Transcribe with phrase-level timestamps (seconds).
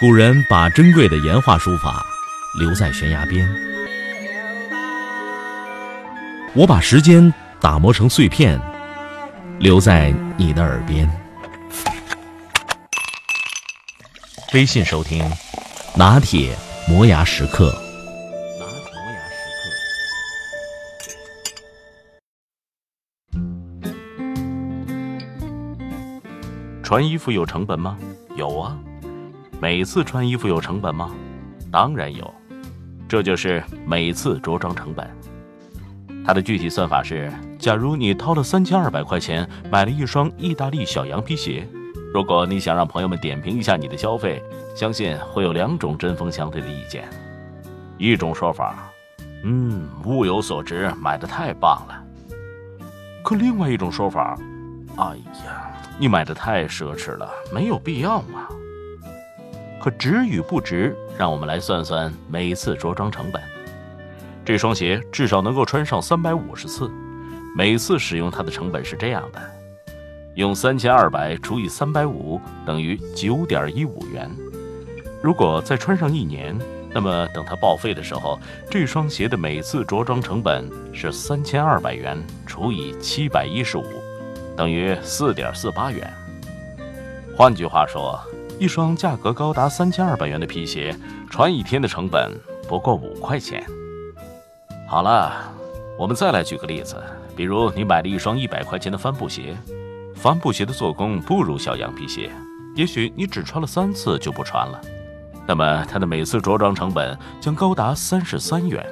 [0.00, 2.06] 古人把珍贵的岩画书法
[2.56, 3.44] 留在悬崖边，
[6.54, 8.60] 我把时间打磨成碎片，
[9.58, 11.10] 留在你的耳边。
[14.54, 15.28] 微信收听，
[15.96, 16.56] 拿铁
[16.88, 17.76] 磨牙时刻。
[18.60, 19.48] 拿铁磨牙时
[23.32, 23.40] 刻。
[26.84, 27.98] 穿衣服有成本吗？
[28.36, 28.78] 有啊。
[29.60, 31.10] 每次穿衣服有成本吗？
[31.70, 32.32] 当然有，
[33.08, 35.08] 这就是每次着装成本。
[36.24, 41.66] 它的具体算法是：假如你掏了三千二百块钱买了一双意大利小羊皮鞋，
[42.14, 44.40] 如果你想让朋友们点评一下你的消费，
[44.76, 47.08] 相信会有两种针锋相对的意见。
[47.96, 48.88] 一种说法，
[49.42, 52.04] 嗯，物有所值，买的太棒了。
[53.24, 54.38] 可另外一种说法，
[54.96, 58.46] 哎呀，你买的太奢侈了，没有必要嘛。
[59.80, 63.40] 可值与不值，让我们来算算每次着装成本。
[64.44, 66.90] 这双鞋至少能够穿上三百五十次，
[67.56, 69.40] 每次使用它的成本是这样的：
[70.34, 74.30] 用三千二百除以三百五等于九点一五元。
[75.22, 76.58] 如果再穿上一年，
[76.92, 78.38] 那么等它报废的时候，
[78.70, 83.84] 这双鞋的每次着装成本是三千二百元除以七百一十五，
[84.56, 86.10] 等于四点四八元。
[87.36, 88.18] 换句话说。
[88.58, 90.92] 一双价格高达三千二百元的皮鞋，
[91.30, 92.28] 穿一天的成本
[92.68, 93.64] 不过五块钱。
[94.88, 95.32] 好了，
[95.96, 96.96] 我们再来举个例子，
[97.36, 99.56] 比如你买了一双一百块钱的帆布鞋，
[100.16, 102.32] 帆布鞋的做工不如小羊皮鞋，
[102.74, 104.80] 也许你只穿了三次就不穿了，
[105.46, 108.84] 那么它的每次着装成本将高达三十三元。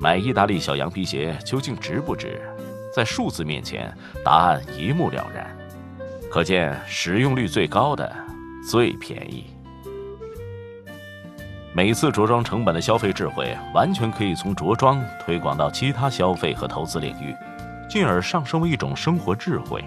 [0.00, 2.40] 买意大利小羊皮鞋究竟值不值？
[2.92, 5.46] 在数字面前，答案一目了然，
[6.28, 8.12] 可见使用率最高的。
[8.68, 9.46] 最便宜。
[11.74, 17.34] 每次着装成本的消费智慧，完全可以从着装推广到其他消费和投资领域，
[17.88, 19.82] 进而上升为一种生活智慧。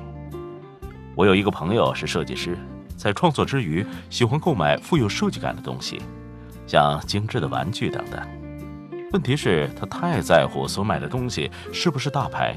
[1.16, 2.58] 我有一个朋友是设计师，
[2.98, 6.02] 在创作之余，喜欢购买富有设计感的东西，
[6.66, 8.20] 像精致的玩具等等。
[9.12, 12.56] 问题是，他太在乎所买的东西是不是大牌。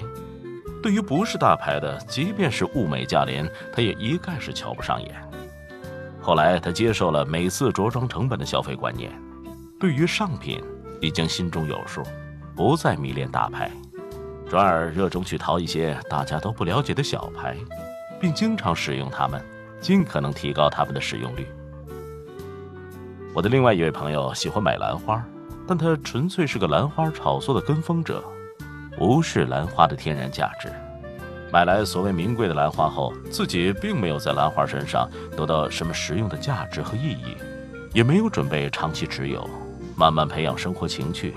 [0.82, 5.23] 对于不是大牌的，即便是物美价廉，他也一概是瞧不上眼。
[6.24, 9.12] 后来，他接受了每次着装成本的消费观念，
[9.78, 10.58] 对于上品
[10.98, 12.02] 已经心中有数，
[12.56, 13.70] 不再迷恋大牌，
[14.48, 17.54] 转而热衷去淘一些大家都不了解的小牌，
[18.18, 19.44] 并经常使用它们，
[19.82, 21.46] 尽可能提高它们的使用率。
[23.34, 25.22] 我的另外一位朋友喜欢买兰花，
[25.68, 28.24] 但他纯粹是个兰花炒作的跟风者，
[28.98, 30.72] 无视兰花的天然价值。
[31.54, 37.36] 买来所谓名贵的兰花后，自己并没有在兰花身上得到什么实用的价值和意义，
[37.92, 39.48] 也没有准备长期持有，
[39.96, 41.32] 慢慢培养生活情趣，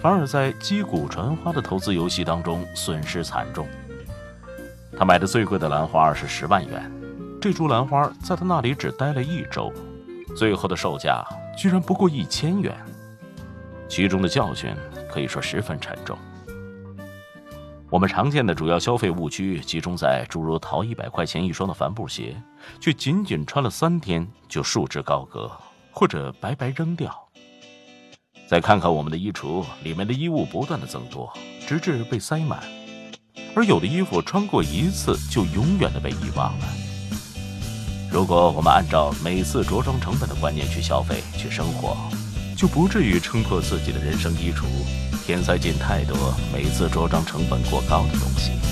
[0.00, 3.66] 反而在击鼓传花的投资游戏当中损失惨重。
[4.96, 6.88] 他买的最贵的兰花是十万元，
[7.40, 9.72] 这株兰花在他那里只待了一周，
[10.36, 11.20] 最后的售价
[11.58, 12.72] 居然不过一千元，
[13.88, 14.72] 其中的教训
[15.10, 16.16] 可以说十分沉重。
[17.92, 22.34] 我们常见的主要消费误区集中在诸如淘一百块钱一双的帆布鞋，
[22.80, 25.50] 却仅仅穿了三天就束之高阁，
[25.90, 27.14] 或者白白扔掉。
[28.46, 31.30] 再看看我们的衣橱，里面的衣物不断的增多，
[31.66, 32.62] 直至被塞满，
[33.54, 36.64] 而有的衣服穿过一次就永远的被遗忘了。
[38.10, 41.94] 如果我们按照每次着装成本的观念去消费、去生活，
[42.62, 44.66] 就不至于撑破自己的人生衣橱。
[45.26, 46.16] 填塞进太多
[46.52, 48.71] 每次着装成本过高的东西。